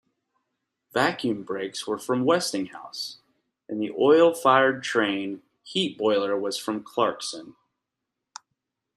[0.95, 3.19] Vacuum brakes were from Westinghouse,
[3.69, 7.55] and the oil-fired train heat boiler was from Clarkson.